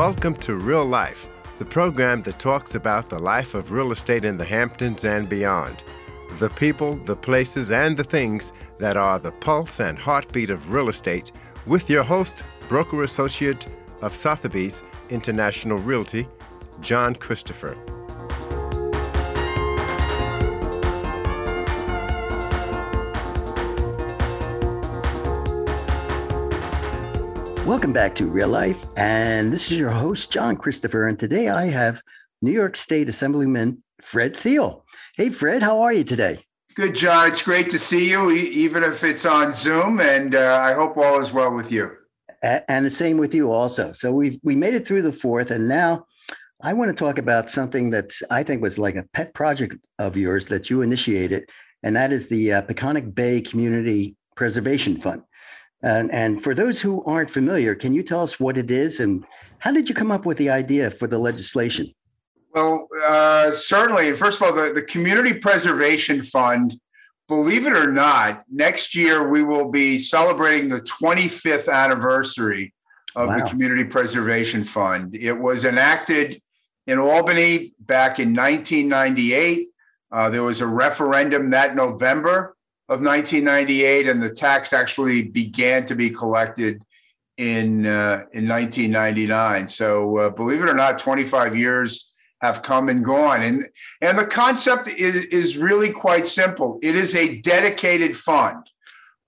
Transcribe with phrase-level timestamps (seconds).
[0.00, 1.26] Welcome to Real Life,
[1.58, 5.82] the program that talks about the life of real estate in the Hamptons and beyond.
[6.38, 10.88] The people, the places, and the things that are the pulse and heartbeat of real
[10.88, 11.32] estate,
[11.66, 13.66] with your host, broker associate
[14.00, 16.26] of Sotheby's International Realty,
[16.80, 17.76] John Christopher.
[27.66, 28.86] Welcome back to Real Life.
[28.96, 31.06] And this is your host, John Christopher.
[31.06, 32.02] And today I have
[32.40, 34.82] New York State Assemblyman Fred Thiele.
[35.14, 36.44] Hey, Fred, how are you today?
[36.74, 37.28] Good, John.
[37.28, 40.00] It's great to see you, even if it's on Zoom.
[40.00, 41.92] And uh, I hope all is well with you.
[42.42, 43.92] And the same with you also.
[43.92, 46.06] So we we made it through the fourth, and now
[46.62, 50.16] I want to talk about something that I think was like a pet project of
[50.16, 51.50] yours that you initiated,
[51.82, 55.22] and that is the uh, Peconic Bay Community Preservation Fund.
[55.82, 59.24] And, and for those who aren't familiar, can you tell us what it is and
[59.60, 61.92] how did you come up with the idea for the legislation?
[62.52, 64.14] Well, uh, certainly.
[64.16, 66.78] First of all, the, the Community Preservation Fund,
[67.28, 72.74] believe it or not, next year we will be celebrating the 25th anniversary
[73.14, 73.38] of wow.
[73.38, 75.14] the Community Preservation Fund.
[75.14, 76.42] It was enacted
[76.86, 79.68] in Albany back in 1998.
[80.10, 82.56] Uh, there was a referendum that November
[82.90, 86.82] of 1998, and the tax actually began to be collected
[87.36, 89.68] in uh, in 1999.
[89.68, 93.64] So, uh, believe it or not, 25 years have come and gone, and
[94.00, 96.80] and the concept is is really quite simple.
[96.82, 98.68] It is a dedicated fund,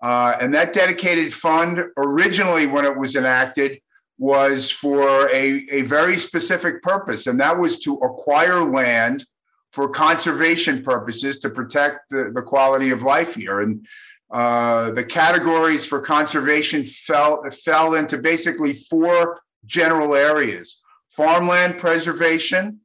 [0.02, 3.80] uh, and that dedicated fund originally, when it was enacted,
[4.18, 9.24] was for a, a very specific purpose, and that was to acquire land
[9.72, 13.60] for conservation purposes to protect the, the quality of life here.
[13.60, 13.84] And
[14.30, 20.80] uh, the categories for conservation fell, fell into basically four general areas
[21.10, 22.80] farmland preservation,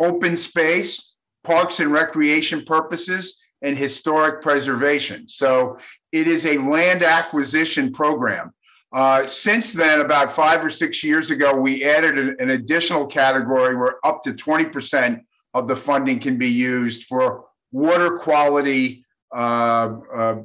[0.00, 5.28] open space, parks and recreation purposes, and historic preservation.
[5.28, 5.78] So
[6.10, 8.52] it is a land acquisition program.
[8.92, 13.76] Uh, since then, about five or six years ago, we added an, an additional category
[13.76, 15.20] where up to 20%
[15.54, 19.04] of the funding can be used for water quality
[19.34, 20.42] uh, uh,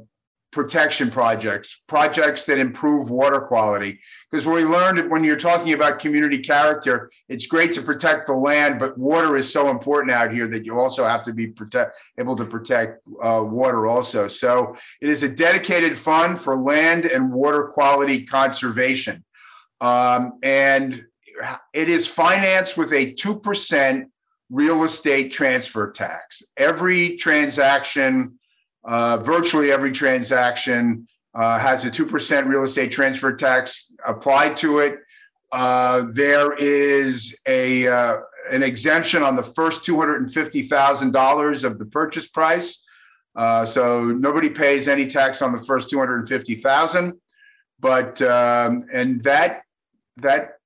[0.53, 3.99] protection projects, projects that improve water quality.
[4.31, 8.79] Because we learned when you're talking about community character, it's great to protect the land,
[8.79, 12.35] but water is so important out here that you also have to be protect, able
[12.37, 14.27] to protect uh, water also.
[14.27, 19.25] So it is a dedicated fund for land and water quality conservation.
[19.81, 21.03] Um, and
[21.73, 24.05] it is financed with a 2%
[24.53, 26.43] real estate transfer tax.
[26.55, 28.37] Every transaction,
[28.83, 34.99] uh, virtually every transaction, uh, has a 2% real estate transfer tax applied to it.
[35.51, 38.17] Uh, there is a uh,
[38.51, 42.85] an exemption on the first $250,000 of the purchase price.
[43.35, 47.13] Uh, so nobody pays any tax on the first 250,000.
[47.79, 49.63] But um, and that
[50.17, 50.59] that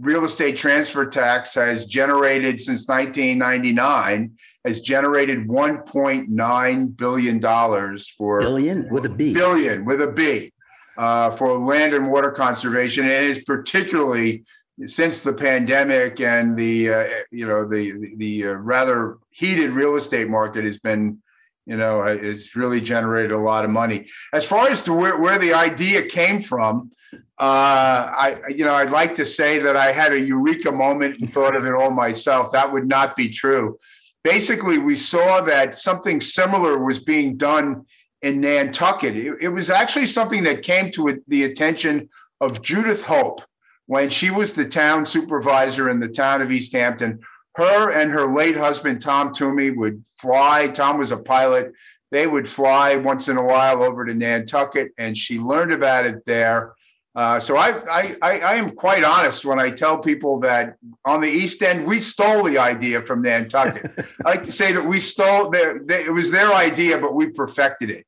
[0.00, 4.32] real estate transfer tax has generated since 1999
[4.64, 8.88] has generated 1.9 billion dollars for billion?
[8.88, 9.32] With a B.
[9.32, 10.52] Billion with a B
[10.96, 14.44] uh, for land and water conservation, and is particularly
[14.86, 19.96] since the pandemic and the uh, you know the the, the uh, rather heated real
[19.96, 21.22] estate market has been
[21.66, 24.06] you know, has really generated a lot of money.
[24.32, 28.90] As far as to where, where the idea came from, uh, I, you know, I'd
[28.90, 32.52] like to say that I had a eureka moment and thought of it all myself.
[32.52, 33.76] That would not be true.
[34.22, 37.84] Basically, we saw that something similar was being done
[38.22, 39.16] in Nantucket.
[39.16, 42.08] It, it was actually something that came to the attention
[42.40, 43.40] of Judith Hope
[43.86, 47.20] when she was the town supervisor in the town of East Hampton
[47.56, 50.68] her and her late husband Tom Twomey would fly.
[50.68, 51.72] Tom was a pilot.
[52.10, 56.24] They would fly once in a while over to Nantucket, and she learned about it
[56.24, 56.74] there.
[57.16, 61.28] Uh, so I, I, I am quite honest when I tell people that on the
[61.28, 64.04] East End we stole the idea from Nantucket.
[64.24, 67.30] I like to say that we stole their, they, it was their idea, but we
[67.30, 68.04] perfected it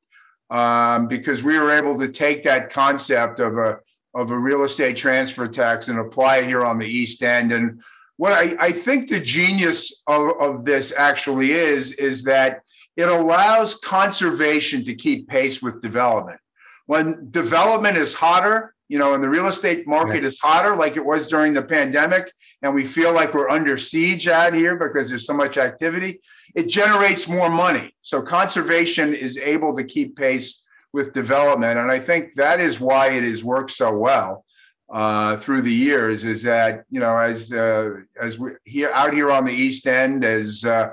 [0.51, 3.79] um, because we were able to take that concept of a
[4.15, 7.53] of a real estate transfer tax and apply it here on the East End.
[7.53, 7.83] And
[8.17, 12.63] what I, I think the genius of, of this actually is, is that
[12.97, 16.41] it allows conservation to keep pace with development.
[16.87, 20.25] When development is hotter, you know, and the real estate market right.
[20.25, 22.33] is hotter like it was during the pandemic,
[22.63, 26.21] and we feel like we're under siege out here because there's so much activity,
[26.55, 27.95] it generates more money.
[28.03, 31.79] So conservation is able to keep pace with development.
[31.79, 34.46] And I think that is why it has worked so well.
[34.89, 39.31] Uh, through the years is that you know as uh, as we here out here
[39.31, 40.91] on the East End as uh,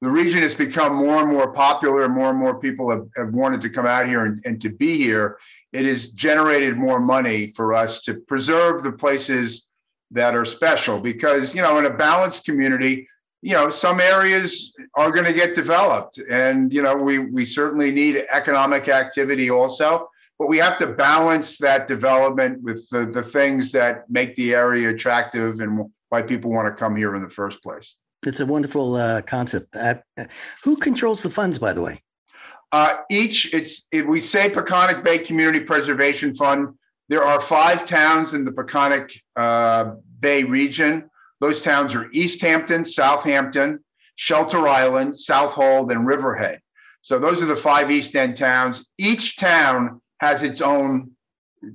[0.00, 3.60] the region has become more and more popular more and more people have, have wanted
[3.60, 5.38] to come out here and, and to be here
[5.72, 9.68] it has generated more money for us to preserve the places
[10.10, 11.00] that are special.
[11.00, 13.08] Because you know in a balanced community
[13.42, 16.18] you know some areas are going to get developed.
[16.18, 21.58] And you know we we certainly need economic activity also but we have to balance
[21.58, 26.66] that development with the, the things that make the area attractive and why people want
[26.66, 27.96] to come here in the first place.
[28.24, 29.74] It's a wonderful uh, concept.
[29.74, 29.94] Uh,
[30.62, 32.02] who controls the funds, by the way?
[32.72, 36.74] Uh, each, it's it, we say Peconic Bay Community Preservation Fund.
[37.08, 41.08] There are five towns in the Peconic uh, Bay region.
[41.40, 43.84] Those towns are East Hampton, Southampton,
[44.16, 46.60] Shelter Island, Southold, and Riverhead.
[47.02, 48.90] So those are the five East End towns.
[48.98, 51.12] Each town has its own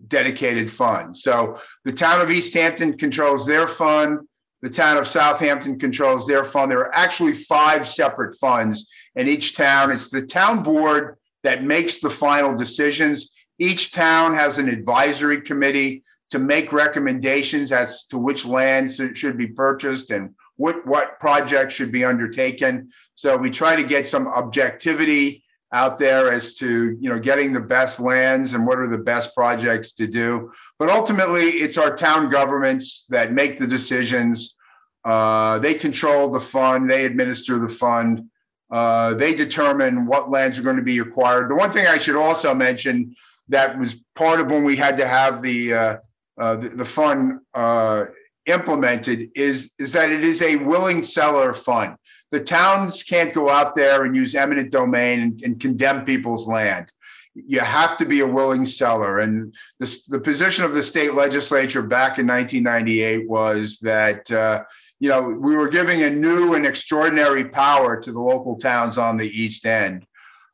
[0.08, 1.18] dedicated fund.
[1.18, 4.20] So the town of East Hampton controls their fund.
[4.62, 6.72] The town of Southampton controls their fund.
[6.72, 9.92] There are actually five separate funds in each town.
[9.92, 13.34] It's the town board that makes the final decisions.
[13.58, 19.48] Each town has an advisory committee to make recommendations as to which lands should be
[19.48, 22.88] purchased and what, what projects should be undertaken.
[23.16, 25.44] So we try to get some objectivity
[25.74, 29.34] out there as to you know getting the best lands and what are the best
[29.34, 30.52] projects to do.
[30.78, 34.58] But ultimately it's our town governments that make the decisions.
[35.04, 38.30] Uh, they control the fund they administer the fund.
[38.70, 41.50] Uh, they determine what lands are going to be acquired.
[41.50, 43.16] The one thing i should also mention
[43.50, 45.98] that was part of when we had to have the uh,
[46.38, 48.06] uh the, the, fund uh,
[48.46, 51.96] implemented is is that it is a willing seller fund
[52.32, 56.92] the towns can't go out there and use eminent domain and, and condemn people's land.
[57.34, 59.20] You have to be a willing seller.
[59.20, 64.64] And the, the position of the state legislature back in 1998 was that, uh,
[65.00, 69.18] you know, we were giving a new and extraordinary power to the local towns on
[69.18, 70.06] the East End.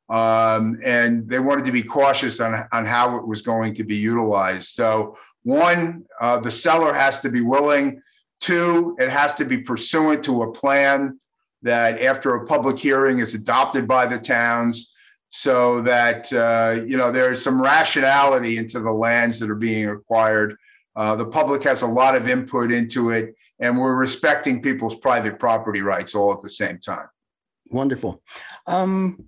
[0.10, 3.98] Um, and they wanted to be cautious on, on how it was going to be
[3.98, 4.70] utilized.
[4.70, 8.02] So, one, uh, the seller has to be willing.
[8.40, 11.20] Two, it has to be pursuant to a plan
[11.64, 14.94] that after a public hearing is adopted by the towns
[15.30, 20.56] so that uh, you know there's some rationality into the lands that are being acquired.
[20.96, 25.40] Uh, the public has a lot of input into it and we're respecting people's private
[25.40, 27.08] property rights all at the same time.
[27.70, 28.22] Wonderful.
[28.66, 29.26] Um,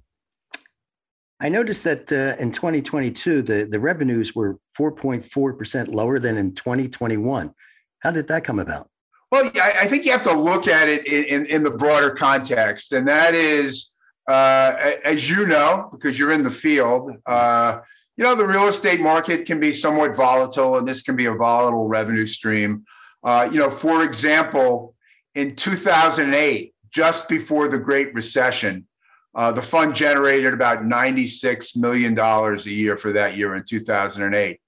[1.41, 7.53] i noticed that uh, in 2022 the, the revenues were 4.4% lower than in 2021
[7.99, 8.89] how did that come about
[9.31, 13.07] well, I think you have to look at it in, in, the broader context, and
[13.07, 13.91] that is,
[14.27, 17.79] uh, as you know, because you're in the field, uh,
[18.17, 21.33] you know, the real estate market can be somewhat volatile, and this can be a
[21.33, 22.83] volatile revenue stream.
[23.23, 24.95] Uh, you know, for example,
[25.35, 28.87] in 2008, just before the Great Recession,
[29.35, 34.59] uh, the fund generated about $96 million a year for that year in 2008.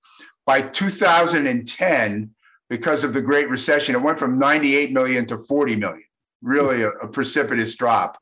[0.45, 2.31] By 2010,
[2.71, 3.95] because of the Great Recession.
[3.95, 6.06] It went from 98 million to 40 million,
[6.41, 8.17] really a, a precipitous drop.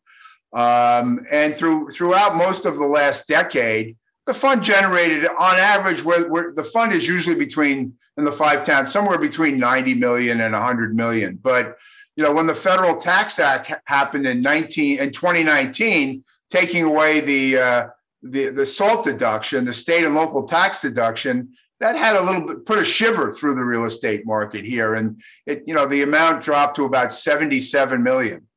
[0.53, 3.95] Um, and through throughout most of the last decade,
[4.25, 8.63] the fund generated on average where, where, the fund is usually between in the five
[8.63, 11.77] towns somewhere between 90 million and 100 million but
[12.15, 17.57] you know when the federal tax act happened in 19 in 2019 taking away the
[17.57, 17.87] uh,
[18.21, 22.65] the the SALT deduction the state and local tax deduction that had a little bit
[22.65, 24.95] put a shiver through the real estate market here.
[24.95, 28.47] And it you know the amount dropped to about 77 million.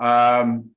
[0.00, 0.70] Um,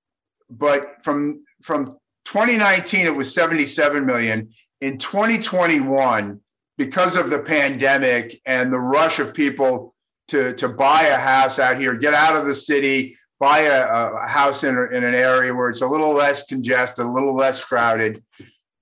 [0.50, 1.86] but from from
[2.26, 4.50] 2019 it was 77 million.
[4.82, 6.40] In 2021
[6.78, 9.96] because of the pandemic and the rush of people
[10.28, 14.28] to to buy a house out here get out of the city buy a, a
[14.28, 18.24] house in, in an area where it's a little less congested a little less crowded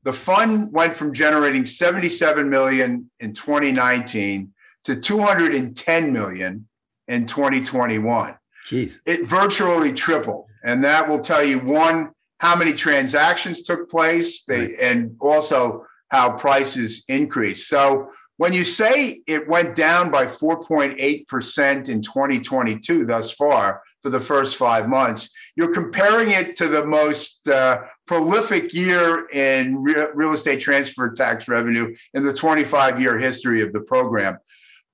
[0.03, 6.67] the fund went from generating 77 million in 2019 to 210 million
[7.07, 8.35] in 2021.
[8.69, 8.99] Jeez.
[9.05, 10.47] It virtually tripled.
[10.63, 14.79] And that will tell you one, how many transactions took place, they, right.
[14.81, 17.69] and also how prices increased.
[17.69, 24.19] So when you say it went down by 4.8% in 2022 thus far, for the
[24.19, 25.33] first five months.
[25.55, 31.47] You're comparing it to the most uh, prolific year in re- real estate transfer tax
[31.47, 34.37] revenue in the 25 year history of the program.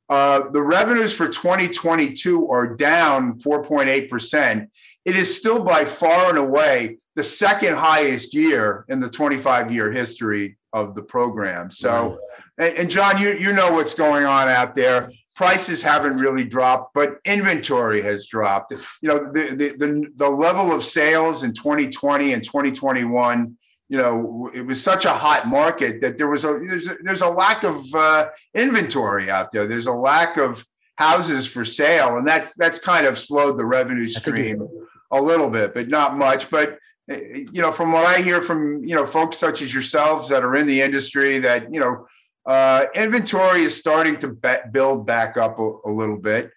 [0.09, 4.67] Uh, the revenues for 2022 are down 4.8%.
[5.05, 9.91] It is still by far and away the second highest year in the 25 year
[9.91, 11.71] history of the program.
[11.71, 12.17] So,
[12.57, 16.93] and, and John, you, you know what's going on out there prices haven't really dropped,
[16.93, 18.73] but inventory has dropped.
[19.01, 23.57] You know, the the the, the level of sales in 2020 and 2021
[23.91, 27.23] you know, it was such a hot market that there was a there's a, there's
[27.23, 29.65] a lack of uh, inventory out there.
[29.65, 30.63] There's a lack of
[30.97, 34.67] houses for sale, and that that's kind of slowed the revenue stream
[35.11, 36.51] a little bit, but not much.
[36.51, 36.77] But
[37.07, 40.55] you know, from what I hear from you know folks such as yourselves that are
[40.55, 42.05] in the industry, that you know,
[42.49, 46.49] uh, inventory is starting to be- build back up a, a little bit.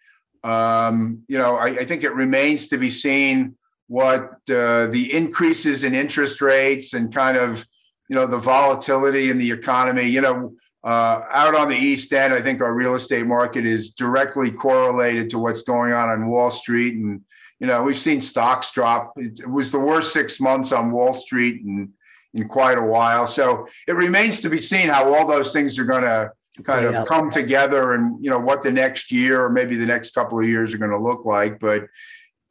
[0.43, 3.57] Um, you know, I, I think it remains to be seen
[3.89, 7.63] what uh, the increases in interest rates and kind of
[8.09, 12.33] you know the volatility in the economy you know uh, out on the east end
[12.33, 16.51] i think our real estate market is directly correlated to what's going on on wall
[16.51, 17.21] street and
[17.61, 21.13] you know we've seen stocks drop it, it was the worst six months on wall
[21.13, 21.93] street in
[22.35, 25.85] in quite a while so it remains to be seen how all those things are
[25.85, 26.31] going to
[26.65, 30.13] kind of come together and you know what the next year or maybe the next
[30.15, 31.89] couple of years are going to look like but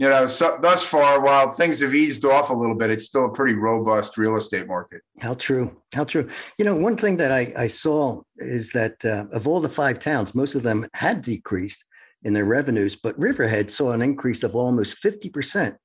[0.02, 3.26] you know, so thus far, while things have eased off a little bit, it's still
[3.26, 5.04] a pretty robust real estate market.
[5.22, 5.80] How true?
[5.94, 6.28] How true?
[6.58, 10.00] You know, one thing that I, I saw is that uh, of all the five
[10.00, 11.86] towns, most of them had decreased
[12.24, 15.76] in their revenues, but Riverhead saw an increase of almost 50%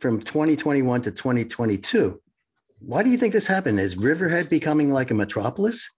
[0.00, 2.22] from 2021 to 2022.
[2.80, 3.80] Why do you think this happened?
[3.80, 5.90] Is Riverhead becoming like a metropolis?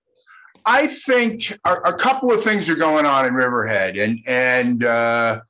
[0.66, 5.40] I think a, a couple of things are going on in Riverhead, and and uh,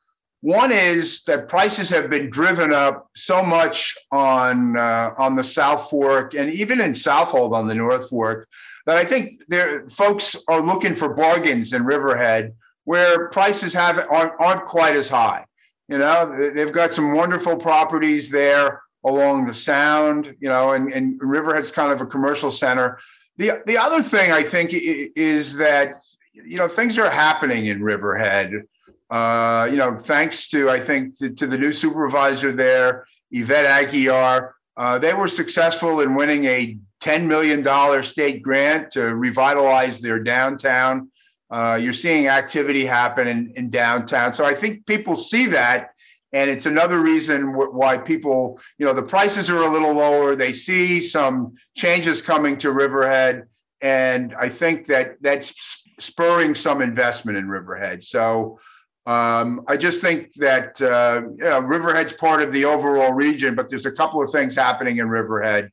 [0.43, 5.91] one is that prices have been driven up so much on uh, on the South
[5.91, 8.49] Fork and even in Southold on the North Fork
[8.87, 14.33] that I think there folks are looking for bargains in Riverhead where prices have aren't,
[14.41, 15.45] aren't quite as high.
[15.89, 20.37] You know, they've got some wonderful properties there along the Sound.
[20.41, 22.99] You know, and, and Riverhead's kind of a commercial center.
[23.37, 25.97] The the other thing I think is that
[26.35, 28.65] you know things are happening in Riverhead
[29.11, 34.53] uh, you know, thanks to I think to, to, the new supervisor there, Yvette Aguiar,
[34.77, 41.11] uh, they were successful in winning a $10 million state grant to revitalize their downtown.
[41.51, 44.33] Uh, you're seeing activity happen in, in downtown.
[44.33, 45.91] So I think people see that.
[46.33, 50.37] And it's another reason why people, you know, the prices are a little lower.
[50.37, 53.45] They see some changes coming to Riverhead.
[53.83, 58.03] And I think that that's spurring some investment in Riverhead.
[58.03, 58.59] So,
[59.07, 63.69] um, I just think that uh, you know, Riverhead's part of the overall region, but
[63.69, 65.71] there's a couple of things happening in Riverhead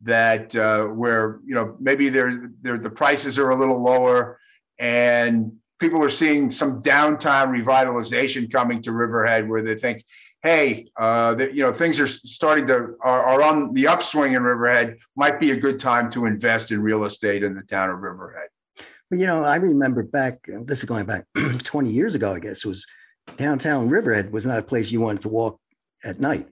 [0.00, 4.38] that uh, where you know maybe they're, they're, the prices are a little lower,
[4.80, 10.04] and people are seeing some downtown revitalization coming to Riverhead, where they think,
[10.42, 14.42] hey, uh, that you know things are starting to are, are on the upswing in
[14.42, 14.98] Riverhead.
[15.16, 18.48] Might be a good time to invest in real estate in the town of Riverhead.
[19.10, 20.38] But you know, I remember back.
[20.64, 21.26] This is going back
[21.64, 22.32] 20 years ago.
[22.32, 22.86] I guess was
[23.36, 25.60] downtown Riverhead was not a place you wanted to walk
[26.04, 26.46] at night,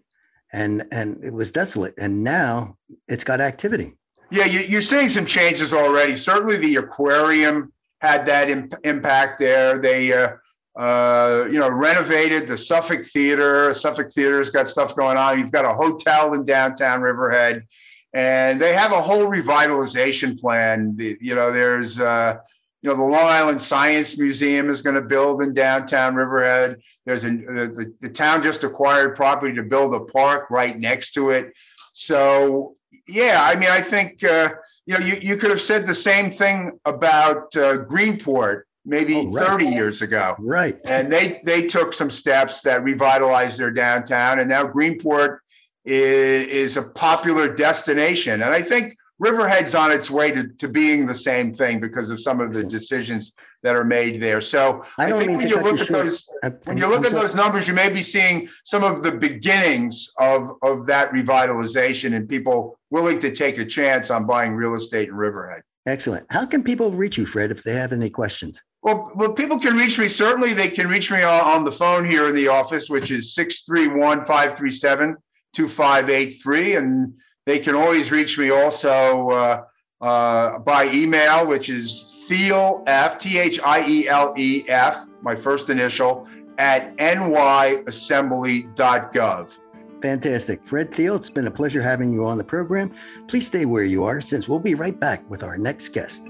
[0.53, 1.95] and and it was desolate.
[1.97, 2.77] And now
[3.09, 3.97] it's got activity.
[4.33, 6.17] Yeah, you, are seeing some changes already.
[6.17, 9.79] Certainly, the aquarium had that imp- impact there.
[9.79, 10.37] They, uh,
[10.77, 13.73] uh, you know, renovated the Suffolk Theater.
[13.75, 15.39] Suffolk Theater's got stuff going on.
[15.39, 17.65] You've got a hotel in downtown Riverhead
[18.13, 20.97] and they have a whole revitalization plan.
[20.97, 22.39] The, you know, there's uh,
[22.83, 26.81] you know the Long Island Science Museum is going to build in downtown Riverhead.
[27.07, 31.31] There's a the, the town just acquired property to build a park right next to
[31.31, 31.53] it.
[31.93, 32.77] So
[33.07, 34.51] yeah, I mean, I think uh,
[34.91, 39.31] you know you, you could have said the same thing about uh, Greenport maybe oh,
[39.31, 39.47] right.
[39.47, 40.35] 30 years ago.
[40.41, 40.79] Right.
[40.85, 45.39] And they they took some steps that revitalized their downtown, and now Greenport
[45.85, 48.43] is, is a popular destination.
[48.43, 52.21] And I think Riverhead's on its way to, to being the same thing because of
[52.21, 54.41] some of the decisions that are made there.
[54.41, 56.05] So I, I think when you look at short.
[56.05, 57.23] those uh, when you look I'm at sorry.
[57.23, 62.27] those numbers, you may be seeing some of the beginnings of, of that revitalization and
[62.27, 65.63] people willing to take a chance on buying real estate in Riverhead.
[65.87, 66.27] Excellent.
[66.31, 68.63] How can people reach you, Fred, if they have any questions?
[68.83, 70.09] Well, well, people can reach me.
[70.09, 73.35] Certainly, they can reach me on, on the phone here in the office, which is
[73.35, 75.17] 631 537
[75.53, 76.77] 2583.
[76.77, 77.15] And
[77.51, 79.65] they can always reach me also uh,
[80.01, 85.35] uh, by email, which is Thiele F, T H I E L E F, my
[85.35, 86.29] first initial,
[86.59, 89.59] at nyassembly.gov.
[90.01, 90.65] Fantastic.
[90.65, 92.95] Fred Thiele, it's been a pleasure having you on the program.
[93.27, 96.29] Please stay where you are since we'll be right back with our next guest.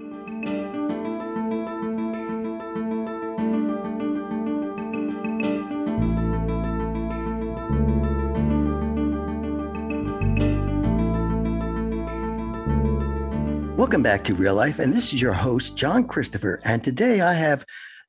[13.81, 14.79] Welcome back to Real Life.
[14.79, 16.61] And this is your host, John Christopher.
[16.65, 17.65] And today I have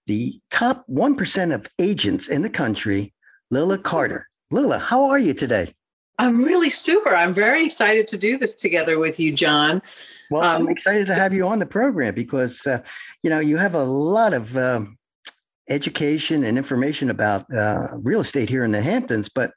[0.06, 3.14] the top 1% of agents in the country,
[3.52, 4.28] Lylla Carter.
[4.52, 5.74] Lylla, how are you today?
[6.20, 7.16] I'm really super.
[7.16, 9.82] I'm very excited to do this together with you, John.
[10.30, 12.80] Well, um, I'm excited to have you on the program because, uh,
[13.24, 14.98] you know, you have a lot of um,
[15.70, 19.30] education and information about uh, real estate here in the Hamptons.
[19.30, 19.52] But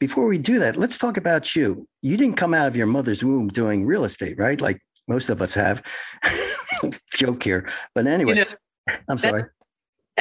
[0.00, 1.86] before we do that, let's talk about you.
[2.02, 4.60] You didn't come out of your mother's womb doing real estate, right?
[4.60, 5.82] Like most of us have.
[7.14, 7.68] Joke here.
[7.94, 9.44] But anyway, you know, I'm sorry.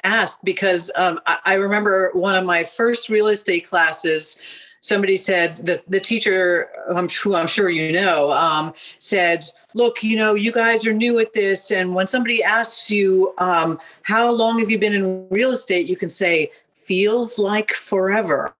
[0.03, 4.41] Ask because um, I, I remember one of my first real estate classes
[4.85, 10.35] somebody said that the teacher, who I'm sure you know, um, said, "Look, you know,
[10.35, 14.69] you guys are new at this, and when somebody asks you um, how long have
[14.69, 18.53] you been in real estate, you can say feels like forever."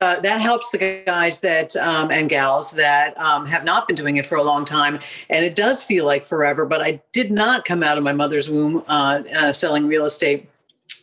[0.00, 3.96] That, uh, that helps the guys that um, and gals that um, have not been
[3.96, 6.64] doing it for a long time, and it does feel like forever.
[6.64, 10.48] But I did not come out of my mother's womb uh, uh, selling real estate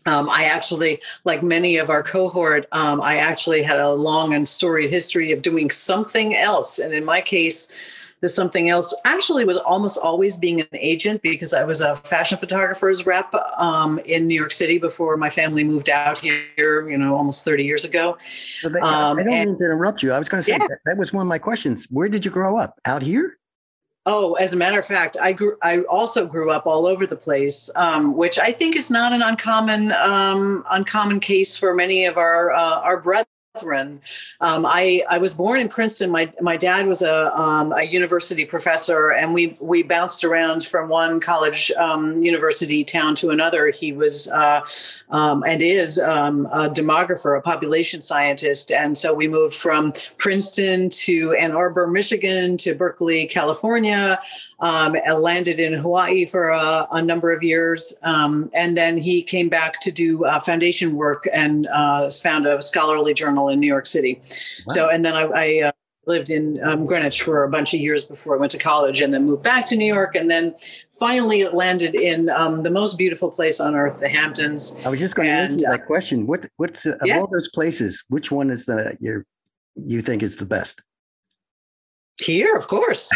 [0.08, 4.48] um, I actually, like many of our cohort, um, I actually had a long and
[4.48, 6.80] storied history of doing something else.
[6.80, 7.72] And in my case,
[8.22, 12.38] the something else actually was almost always being an agent because I was a fashion
[12.38, 17.16] photographer's rep um, in New York City before my family moved out here, you know,
[17.16, 18.18] almost 30 years ago.
[18.66, 20.12] I don't um, and, mean to interrupt you.
[20.12, 20.68] I was going to say yeah.
[20.68, 21.86] that, that was one of my questions.
[21.92, 22.80] Where did you grow up?
[22.86, 23.38] Out here?
[24.10, 25.58] Oh, as a matter of fact, I grew.
[25.62, 29.22] I also grew up all over the place, um, which I think is not an
[29.22, 33.28] uncommon um, uncommon case for many of our uh, our brethren
[34.42, 36.12] um, I, I was born in Princeton.
[36.12, 40.90] My, my dad was a, um, a university professor, and we, we bounced around from
[40.90, 43.70] one college um, university town to another.
[43.70, 44.62] He was uh,
[45.10, 48.72] um, and is um, a demographer, a population scientist.
[48.72, 54.20] And so we moved from Princeton to Ann Arbor, Michigan, to Berkeley, California
[54.60, 57.94] um, landed in Hawaii for a, a number of years.
[58.04, 62.62] Um, and then he came back to do uh, foundation work and uh, found a
[62.62, 64.20] scholarly journal in New York City.
[64.68, 64.74] Wow.
[64.74, 65.72] So, and then I, I uh,
[66.08, 69.14] lived in um, Greenwich for a bunch of years before I went to college and
[69.14, 70.16] then moved back to New York.
[70.16, 70.56] And then
[70.98, 74.80] finally it landed in um, the most beautiful place on earth, the Hamptons.
[74.86, 76.26] I was just going to ask you that question.
[76.26, 77.20] What, what's uh, of yeah.
[77.20, 78.98] all those places, which one is the,
[79.76, 80.82] you think is the best?
[82.22, 83.12] Here, of course.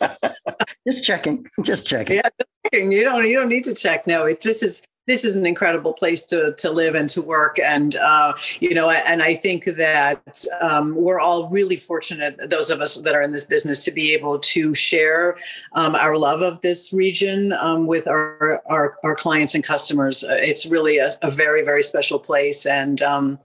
[0.86, 1.46] just checking.
[1.62, 2.16] Just checking.
[2.16, 2.92] Yeah, just checking.
[2.92, 3.26] You don't.
[3.26, 4.06] You don't need to check.
[4.06, 7.58] No, it, this is this is an incredible place to to live and to work
[7.58, 12.80] and uh, you know and i think that um, we're all really fortunate those of
[12.80, 15.36] us that are in this business to be able to share
[15.74, 20.66] um, our love of this region um, with our, our, our clients and customers it's
[20.66, 23.38] really a, a very very special place and um,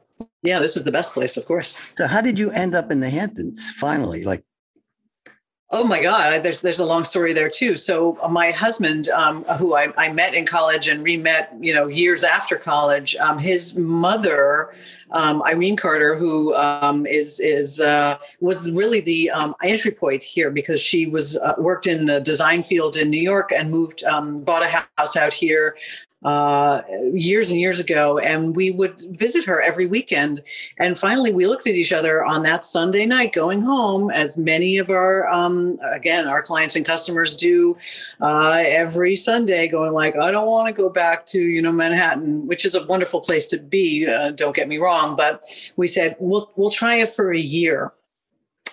[0.47, 1.77] yeah, this is the best place, of course.
[1.95, 4.23] So, how did you end up in the Hamptons finally?
[4.23, 4.43] Like,
[5.69, 7.75] Oh my God, there's there's a long story there too.
[7.75, 12.23] So my husband, um, who I, I, met in college and re-met, you know, years
[12.23, 14.73] after college, um, his mother,
[15.11, 20.51] um, Irene Carter, who um, is is uh, was really the um, entry point here
[20.51, 24.41] because she was uh, worked in the design field in New York and moved, um,
[24.45, 25.75] bought a house out here,
[26.23, 26.81] uh,
[27.13, 30.41] years and years ago, and we would visit her every weekend.
[30.79, 34.77] And finally, we looked at each other on that Sunday night going home, as many
[34.77, 37.77] of our, um, again, our clients and customers do
[38.21, 42.47] uh, every Sunday, going like, I don't want to go back to, you know, Manhattan,
[42.47, 44.07] which is a wonderful place to be.
[44.07, 47.93] Uh, don't get me wrong, but we said we'll we'll try it for a year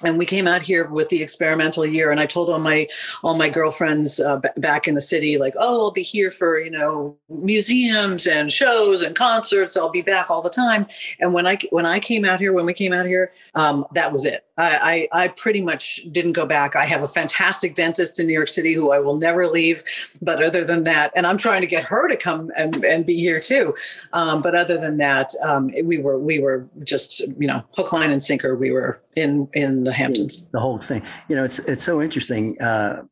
[0.02, 2.86] and we came out here with the experimental year and i told all my
[3.22, 6.58] all my girlfriends uh, b- back in the city like oh i'll be here for
[6.58, 9.76] you know museums and shows and concerts.
[9.76, 10.86] I'll be back all the time.
[11.20, 14.12] And when i when i came out here when we came out here um, that
[14.12, 14.44] was it.
[14.56, 16.76] I, I, I pretty much didn't go back.
[16.76, 19.82] I have a fantastic dentist in new york city who i will never leave
[20.22, 23.16] but other than that and i'm trying to get her to come and, and be
[23.16, 23.74] here too.
[24.12, 28.10] Um, but other than that um, we were we were just you know hook line
[28.10, 28.56] and sinker.
[28.56, 30.48] We were in in the Hamptons.
[30.50, 31.02] The whole thing.
[31.28, 32.60] You know, it's it's so interesting.
[32.60, 33.02] Uh,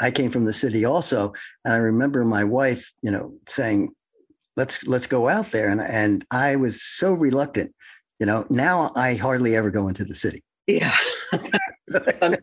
[0.00, 1.32] I came from the city also,
[1.64, 3.94] and I remember my wife, you know, saying,
[4.56, 7.74] "Let's let's go out there," and and I was so reluctant.
[8.18, 10.42] You know, now I hardly ever go into the city.
[10.66, 10.94] Yeah.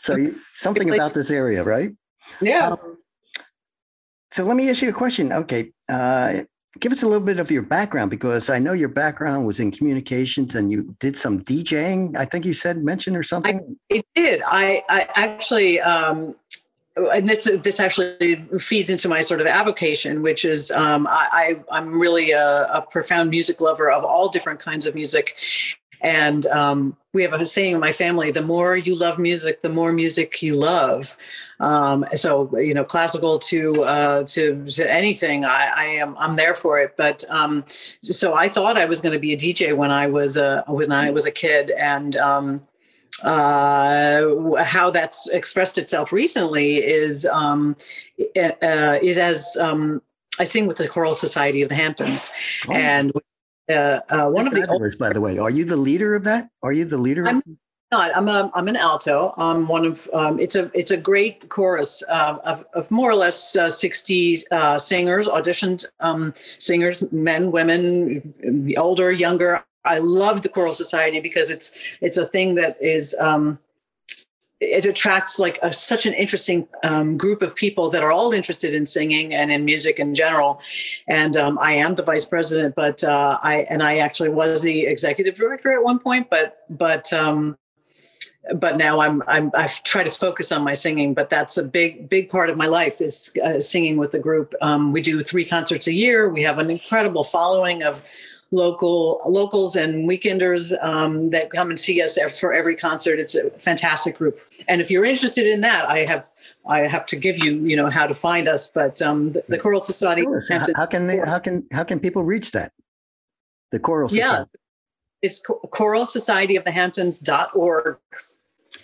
[0.00, 1.90] so you, something about this area, right?
[2.40, 2.70] Yeah.
[2.70, 2.98] Um,
[4.30, 5.32] so let me ask you a question.
[5.32, 6.44] Okay, uh,
[6.80, 9.70] give us a little bit of your background because I know your background was in
[9.70, 12.16] communications and you did some DJing.
[12.16, 13.76] I think you said mention or something.
[13.92, 14.42] I, did.
[14.46, 16.34] I, I actually, um,
[16.96, 21.98] and this this actually feeds into my sort of avocation, which is um, I, am
[21.98, 25.38] really a, a, profound music lover of all different kinds of music,
[26.02, 29.68] And um, we have a saying in my family: the more you love music, the
[29.68, 31.16] more music you love.
[31.60, 36.54] Um, so you know, classical to uh, to, to anything, I, I, am I'm there
[36.54, 36.96] for it.
[36.96, 40.36] But um, so I thought I was going to be a DJ when I was
[40.36, 42.62] a was when I was a kid, and um,
[43.22, 47.76] uh, how that's expressed itself recently is um,
[48.36, 50.02] uh, is as um,
[50.40, 52.32] I sing with the Choral Society of the Hamptons,
[52.68, 52.72] oh.
[52.72, 53.12] and
[53.72, 56.48] uh, uh one of the old, by the way, are you the leader of that?
[56.62, 57.26] Are you the leader?
[57.26, 57.42] I'm
[57.90, 58.16] not.
[58.16, 59.34] I'm a, I'm an alto.
[59.36, 60.08] I'm one of.
[60.12, 64.36] Um, it's a it's a great chorus uh, of, of more or less uh, 60
[64.78, 69.64] singers, auditioned um, singers, men, women, older, younger.
[69.84, 73.58] I love the choral society because it's it's a thing that is um,
[74.62, 78.74] it attracts like a, such an interesting um, group of people that are all interested
[78.74, 80.60] in singing and in music in general.
[81.08, 84.86] And um, I am the vice president, but uh, I and I actually was the
[84.86, 87.58] executive director at one point, but but um,
[88.54, 92.08] but now I'm, I'm I've tried to focus on my singing, but that's a big
[92.08, 94.54] big part of my life is uh, singing with the group.
[94.62, 96.28] Um, we do three concerts a year.
[96.28, 98.00] We have an incredible following of
[98.52, 103.18] local locals and weekenders um, that come and see us for every concert.
[103.18, 104.38] It's a fantastic group.
[104.68, 106.26] And if you're interested in that, I have
[106.68, 108.68] I have to give you you know how to find us.
[108.68, 110.24] But um, the, the Choral Society.
[110.24, 112.72] How, how, can they, how can how can people reach that?
[113.72, 114.50] The Choral Society.
[114.52, 114.58] Yeah,
[115.22, 117.96] it's Choral Society of the Hamptons.org.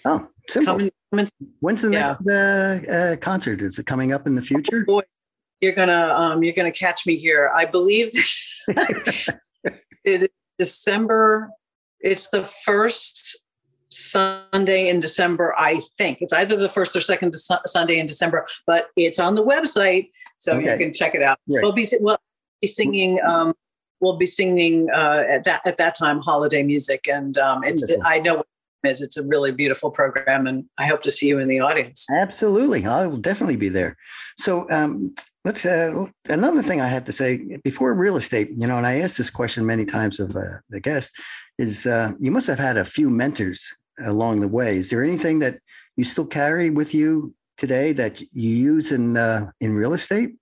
[0.05, 0.73] Oh, simple.
[0.73, 2.07] Come and, come and, When's the yeah.
[2.07, 3.63] next uh, uh, concert?
[3.63, 4.85] Is it coming up in the future?
[4.89, 5.03] Oh, boy,
[5.61, 7.53] you're gonna um, you're gonna catch me here.
[7.55, 8.11] I believe
[10.09, 11.51] it is December.
[12.01, 13.39] It's the first
[13.91, 16.19] Sunday in December, I think.
[16.21, 20.57] It's either the first or second Sunday in December, but it's on the website, so
[20.57, 20.73] okay.
[20.73, 21.39] you can check it out.
[21.49, 21.63] Right.
[21.63, 22.19] We'll be we'll
[22.61, 23.21] be singing.
[23.27, 23.55] Um,
[24.01, 28.19] we'll be singing uh, at that at that time holiday music, and um, it's I
[28.21, 28.43] know
[28.85, 32.07] is it's a really beautiful program and i hope to see you in the audience
[32.11, 33.97] absolutely i will definitely be there
[34.39, 35.13] so um,
[35.49, 39.01] let's uh, another thing i have to say before real estate you know and i
[39.01, 41.17] asked this question many times of uh, the guest
[41.59, 43.75] is uh, you must have had a few mentors
[44.07, 44.77] along the way.
[44.77, 45.59] Is there anything that
[45.97, 50.37] you still carry with you today that you use in uh, in real estate?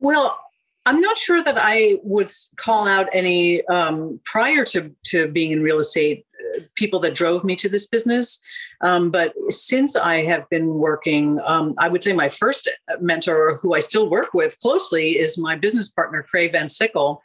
[0.00, 0.38] Well
[0.86, 5.62] I'm not sure that I would call out any um, prior to to being in
[5.62, 6.26] real estate
[6.74, 8.42] people that drove me to this business.
[8.82, 12.68] Um, but since I have been working, um, I would say my first
[13.00, 17.22] mentor, who I still work with closely, is my business partner, Cray Van Sickle.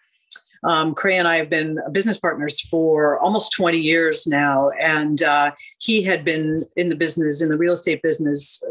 [0.63, 4.71] Um, Cray and I have been business partners for almost 20 years now.
[4.79, 8.61] And uh, he had been in the business, in the real estate business,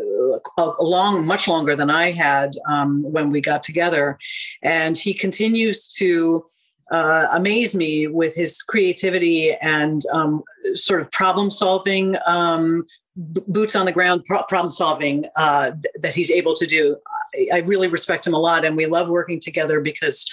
[0.59, 4.19] uh, long, much longer than I had um, when we got together.
[4.63, 6.45] And he continues to
[6.91, 10.43] uh, amaze me with his creativity and um,
[10.75, 12.87] sort of problem solving, um,
[13.33, 16.97] b- boots on the ground pro- problem solving uh, th- that he's able to do.
[17.35, 20.27] I-, I really respect him a lot, and we love working together because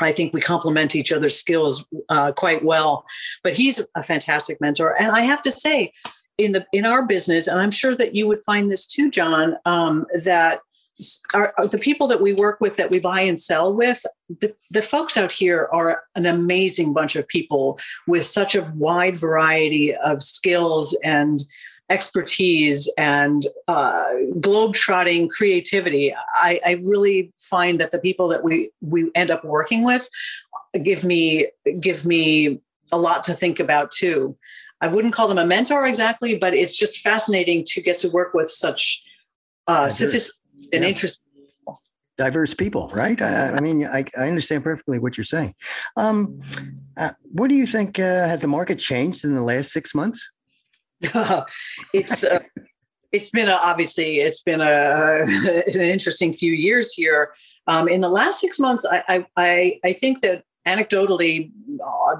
[0.00, 3.04] I think we complement each other's skills uh, quite well.
[3.42, 5.92] But he's a fantastic mentor, and I have to say,
[6.38, 9.56] in the in our business, and I'm sure that you would find this too, John,
[9.66, 10.60] um, that
[11.34, 14.04] are the people that we work with that we buy and sell with
[14.40, 19.16] the, the folks out here are an amazing bunch of people with such a wide
[19.16, 21.42] variety of skills and
[21.88, 24.04] expertise and uh,
[24.38, 26.14] globe-trotting creativity.
[26.34, 30.08] I, I really find that the people that we we end up working with
[30.84, 31.48] give me
[31.80, 32.60] give me
[32.92, 34.36] a lot to think about too.
[34.80, 38.34] I wouldn't call them a mentor exactly but it's just fascinating to get to work
[38.34, 39.02] with such
[39.66, 40.39] uh, sophisticated
[40.72, 40.88] and yeah.
[40.88, 41.26] interesting
[42.20, 43.20] diverse people, right?
[43.22, 45.54] I, I mean, I, I, understand perfectly what you're saying.
[45.96, 46.42] Um,
[46.98, 47.98] uh, what do you think?
[47.98, 50.30] Uh, has the market changed in the last six months?
[51.94, 52.40] it's uh,
[53.10, 57.32] it's been a, obviously it's been a, an interesting few years here.
[57.66, 61.50] Um, in the last six months, I I, I think that anecdotally,
[61.82, 62.16] uh,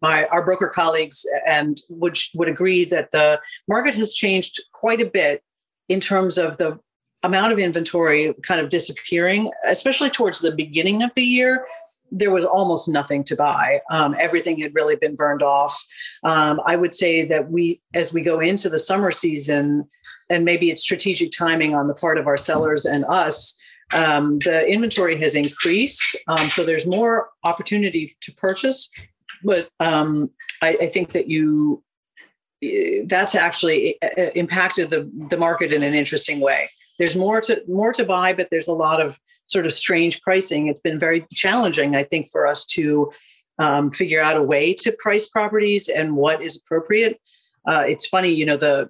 [0.00, 5.10] my our broker colleagues and would would agree that the market has changed quite a
[5.10, 5.42] bit
[5.90, 6.78] in terms of the
[7.22, 11.66] amount of inventory kind of disappearing, especially towards the beginning of the year.
[12.12, 13.80] There was almost nothing to buy.
[13.90, 15.84] Um, everything had really been burned off.
[16.22, 19.88] Um, I would say that we, as we go into the summer season,
[20.30, 23.58] and maybe it's strategic timing on the part of our sellers and us,
[23.94, 26.16] um, the inventory has increased.
[26.28, 28.88] Um, so there's more opportunity to purchase.
[29.42, 30.30] But um,
[30.62, 31.82] I, I think that you
[33.06, 37.92] that's actually uh, impacted the, the market in an interesting way there's more to more
[37.92, 40.68] to buy, but there's a lot of sort of strange pricing.
[40.68, 43.12] It's been very challenging, I think, for us to
[43.58, 47.20] um, figure out a way to price properties and what is appropriate.
[47.66, 48.88] Uh, it's funny, you know, the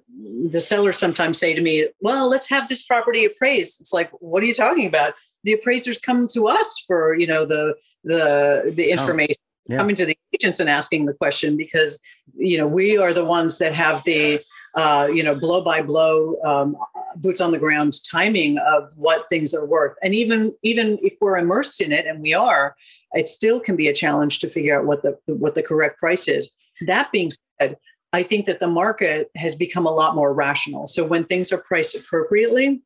[0.49, 4.43] the sellers sometimes say to me, "Well, let's have this property appraised." It's like, what
[4.43, 5.13] are you talking about?
[5.43, 9.35] The appraisers come to us for, you know, the the the oh, information.
[9.39, 9.77] Oh, yeah.
[9.77, 11.99] Coming to the agents and asking the question because
[12.37, 14.39] you know we are the ones that have the
[14.77, 16.77] uh, you know blow by blow um,
[17.17, 21.37] boots on the ground timing of what things are worth and even even if we're
[21.37, 22.75] immersed in it and we are
[23.13, 26.27] it still can be a challenge to figure out what the what the correct price
[26.27, 26.49] is
[26.85, 27.75] that being said
[28.13, 30.87] I think that the market has become a lot more rational.
[30.87, 32.81] So when things are priced appropriately,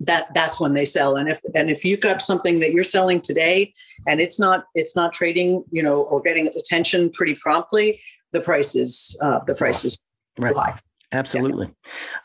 [0.00, 1.16] that that's when they sell.
[1.16, 3.72] And if and if you've got something that you're selling today
[4.06, 8.00] and it's not it's not trading, you know, or getting attention pretty promptly,
[8.32, 10.00] the price is uh, the price is
[10.38, 10.56] right.
[10.56, 10.78] high.
[11.12, 11.68] Absolutely.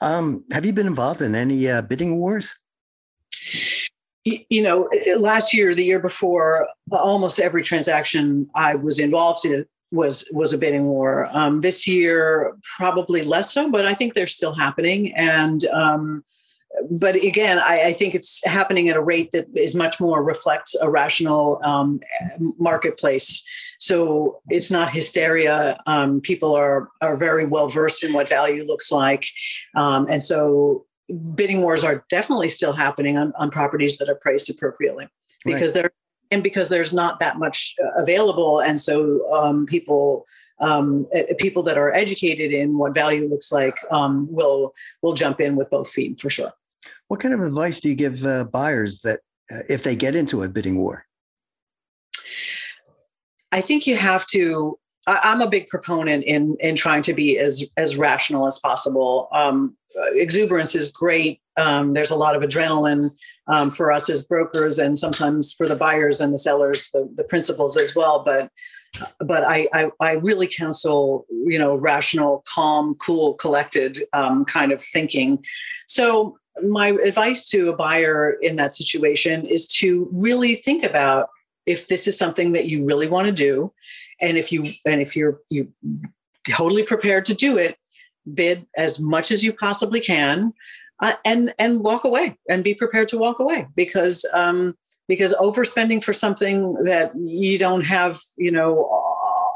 [0.01, 0.17] Yeah.
[0.17, 2.55] Um, have you been involved in any uh, bidding wars?
[4.23, 10.27] You know, last year, the year before, almost every transaction I was involved in was
[10.33, 11.29] was a bidding war.
[11.31, 15.13] Um, this year, probably less so, but I think they're still happening.
[15.15, 16.23] And um,
[16.89, 20.75] but again, I, I, think it's happening at a rate that is much more reflects
[20.75, 21.99] a rational um,
[22.59, 23.43] marketplace.
[23.79, 25.79] So it's not hysteria.
[25.87, 29.25] Um, people are are very well versed in what value looks like,
[29.75, 30.85] um, and so
[31.35, 35.07] bidding wars are definitely still happening on, on properties that are priced appropriately
[35.45, 35.83] because right.
[35.83, 35.91] they're
[36.31, 40.25] and because there's not that much uh, available and so um, people
[40.59, 45.55] um, people that are educated in what value looks like um, will will jump in
[45.55, 46.51] with both feet for sure
[47.07, 49.19] what kind of advice do you give uh, buyers that
[49.51, 51.05] uh, if they get into a bidding war
[53.51, 57.39] i think you have to I, am a big proponent in in trying to be
[57.39, 59.29] as as rational as possible.
[59.31, 59.75] Um,
[60.13, 61.39] exuberance is great.
[61.55, 63.09] Um, there's a lot of adrenaline
[63.47, 67.23] um, for us as brokers and sometimes for the buyers and the sellers, the, the
[67.23, 68.23] principals as well.
[68.23, 68.51] But
[69.19, 74.81] but I, I, I really counsel you know rational, calm, cool, collected um, kind of
[74.81, 75.43] thinking.
[75.87, 81.29] So my advice to a buyer in that situation is to really think about
[81.65, 83.71] if this is something that you really want to do
[84.21, 85.71] and if you and if you're you
[86.47, 87.77] totally prepared to do it
[88.33, 90.53] bid as much as you possibly can
[91.01, 94.75] uh, and and walk away and be prepared to walk away because um,
[95.07, 98.83] because overspending for something that you don't have you know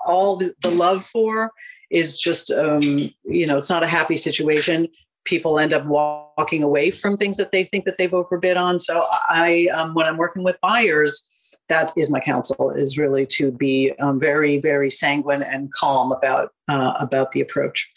[0.05, 1.51] all the, the love for
[1.89, 4.87] is just um, you know it's not a happy situation
[5.23, 9.05] people end up walking away from things that they think that they've overbid on so
[9.29, 11.27] i um, when i'm working with buyers
[11.69, 16.49] that is my counsel is really to be um, very very sanguine and calm about
[16.67, 17.91] uh, about the approach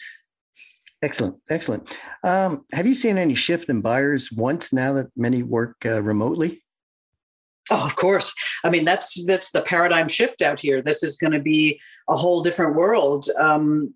[1.03, 1.95] Excellent, excellent.
[2.23, 6.63] Um, have you seen any shift in buyers once now that many work uh, remotely?
[7.71, 8.33] Oh, of course.
[8.63, 10.81] I mean, that's that's the paradigm shift out here.
[10.81, 13.27] This is going to be a whole different world.
[13.39, 13.93] Um,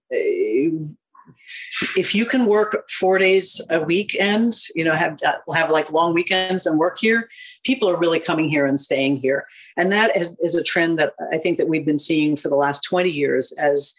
[1.95, 5.19] if you can work four days a weekend, you know, have
[5.53, 7.29] have like long weekends and work here,
[7.63, 9.45] people are really coming here and staying here,
[9.77, 12.55] and that is, is a trend that I think that we've been seeing for the
[12.55, 13.93] last twenty years as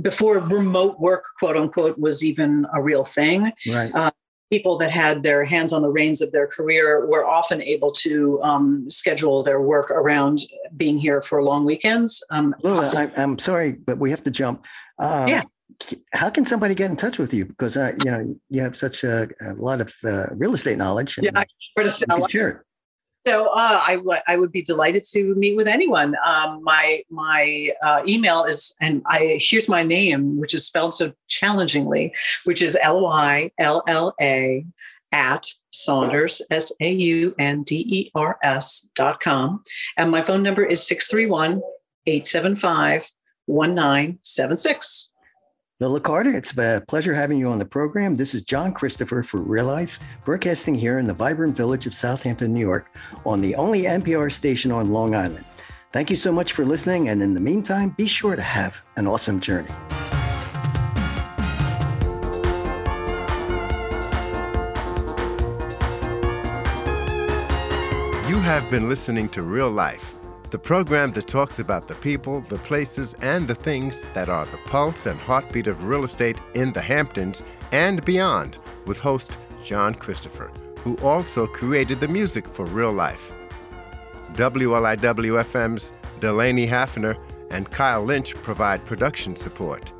[0.00, 3.52] before remote work, quote unquote, was even a real thing.
[3.68, 3.94] Right.
[3.94, 4.10] Uh,
[4.50, 8.40] people that had their hands on the reins of their career were often able to
[8.42, 10.40] um, schedule their work around
[10.76, 12.22] being here for long weekends.
[12.30, 14.64] Um, Lula, I, am sorry, but we have to jump.
[14.98, 15.42] Uh, yeah.
[16.12, 17.44] How can somebody get in touch with you?
[17.44, 21.18] Because uh, you know you have such a, a lot of uh, real estate knowledge.
[21.20, 21.44] yeah, I
[21.76, 22.65] can share.
[23.26, 26.14] So uh, I, w- I would be delighted to meet with anyone.
[26.24, 31.12] Um, my my uh, email is, and I here's my name, which is spelled so
[31.26, 34.64] challengingly, which is L Y L L A
[35.10, 39.60] at Saunders S A U N D E R S dot com,
[39.96, 41.62] and my phone number is 631
[42.06, 43.10] 875
[43.46, 45.12] 1976.
[45.78, 48.16] Lylla Carter, it's a pleasure having you on the program.
[48.16, 52.54] This is John Christopher for Real Life, broadcasting here in the vibrant village of Southampton,
[52.54, 52.90] New York,
[53.26, 55.44] on the only NPR station on Long Island.
[55.92, 59.06] Thank you so much for listening, and in the meantime, be sure to have an
[59.06, 59.68] awesome journey.
[68.26, 70.15] You have been listening to Real Life
[70.56, 74.56] the program that talks about the people, the places, and the things that are the
[74.64, 77.42] pulse and heartbeat of real estate in the Hamptons
[77.72, 83.20] and beyond, with host John Christopher, who also created the music for Real Life.
[84.32, 87.18] WLIW-FM's Delaney Hafner
[87.50, 89.92] and Kyle Lynch provide production support.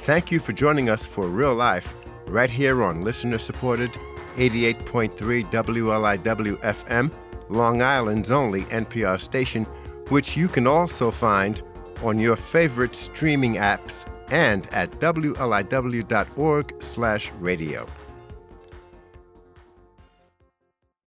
[0.00, 1.94] Thank you for joining us for Real Life
[2.26, 3.92] right here on listener supported
[4.36, 7.10] 88.3 WLIW FM
[7.48, 9.64] Long Island's only NPR station,
[10.08, 11.62] which you can also find
[12.02, 17.86] on your favorite streaming apps and at wliw.org/radio.